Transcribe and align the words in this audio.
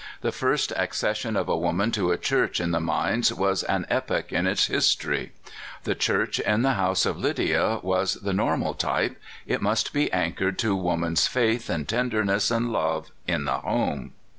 The 0.21 0.31
first 0.31 0.73
accession 0.75 1.35
of 1.35 1.47
a 1.47 1.55
woman 1.55 1.91
to 1.91 2.09
a 2.11 2.17
church 2.17 2.59
in 2.59 2.71
the 2.71 2.79
mines 2.79 3.31
was 3.31 3.61
an 3.61 3.85
epoch 3.87 4.33
in 4.33 4.47
its 4.47 4.65
history. 4.65 5.31
The 5.83 5.93
church 5.93 6.39
in 6.39 6.63
the 6.63 6.73
house 6.73 7.05
of 7.05 7.19
Lydia 7.19 7.77
was 7.83 8.15
the 8.15 8.33
normal 8.33 8.73
type 8.73 9.15
it 9.45 9.61
must 9.61 9.93
be 9.93 10.11
anchored 10.11 10.55
94 10.55 10.55
CALIFORNIA 10.69 10.75
SKETCHES. 10.75 10.83
to 10.83 10.87
woman's 10.87 11.27
faith, 11.27 11.69
and 11.69 11.87
tenderness, 11.87 12.49
and 12.49 12.71
love, 12.73 13.11
in 13.27 13.45
the 13.45 13.59
home. 13.59 14.13